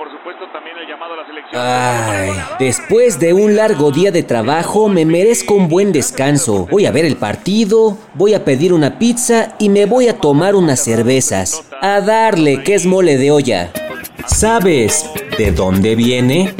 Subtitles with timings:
[0.00, 1.60] por supuesto también el llamado a la selección.
[1.62, 6.66] Ay, después de un largo día de trabajo me merezco un buen descanso.
[6.70, 10.54] Voy a ver el partido, voy a pedir una pizza y me voy a tomar
[10.54, 11.64] unas cervezas.
[11.82, 13.72] A darle, que es mole de olla.
[14.26, 15.04] ¿Sabes
[15.36, 16.54] de dónde viene?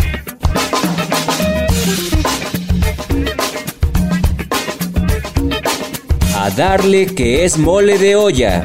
[6.36, 8.62] A darle que es mole de olla.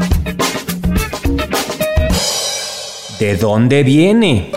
[3.19, 4.51] ¿De dónde viene?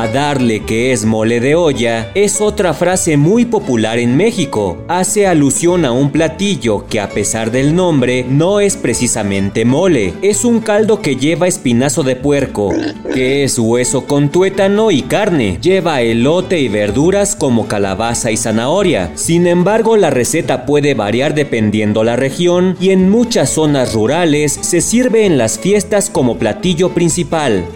[0.00, 4.78] A darle que es mole de olla es otra frase muy popular en México.
[4.88, 10.14] Hace alusión a un platillo que a pesar del nombre no es precisamente mole.
[10.22, 12.70] Es un caldo que lleva espinazo de puerco,
[13.12, 15.58] que es hueso con tuétano y carne.
[15.60, 19.12] Lleva elote y verduras como calabaza y zanahoria.
[19.16, 24.80] Sin embargo, la receta puede variar dependiendo la región y en muchas zonas rurales se
[24.80, 27.66] sirve en las fiestas como platillo principal.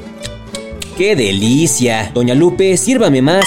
[0.97, 2.13] ¡Qué delicia!
[2.15, 3.45] Doña Lupe, sírvame más.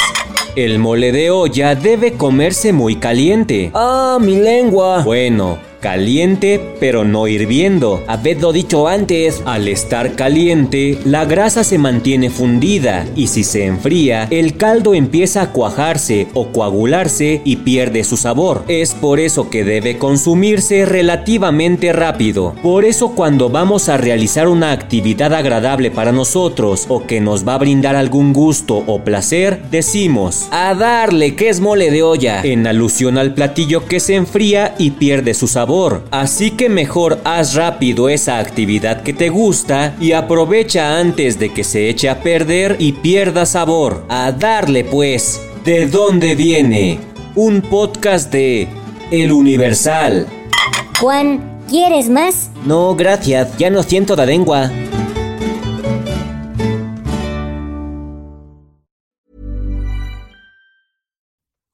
[0.58, 3.72] El mole de olla debe comerse muy caliente.
[3.74, 5.02] ¡Ah, mi lengua!
[5.04, 8.04] Bueno, caliente pero no hirviendo.
[8.08, 9.42] Habedlo dicho antes.
[9.46, 15.42] Al estar caliente, la grasa se mantiene fundida y si se enfría, el caldo empieza
[15.42, 18.64] a cuajarse o coagularse y pierde su sabor.
[18.68, 22.56] Es por eso que debe consumirse relativamente rápido.
[22.62, 27.56] Por eso cuando vamos a realizar una actividad agradable para nosotros o que nos va
[27.56, 32.68] a brindar algún gusto o placer, decimos a darle que es mole de olla, en
[32.68, 35.67] alusión al platillo que se enfría y pierde su sabor.
[36.12, 41.66] Así que mejor haz rápido esa actividad que te gusta y aprovecha antes de que
[41.66, 44.06] se eche a perder y pierda sabor.
[44.08, 45.42] A darle pues.
[45.66, 47.00] ¿De dónde viene?
[47.36, 48.70] Un podcast de
[49.12, 50.26] El Universal.
[51.02, 52.50] Juan, ¿quieres más?
[52.66, 54.72] No, gracias, ya no siento la lengua.